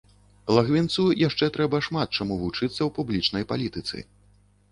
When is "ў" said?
2.71-2.89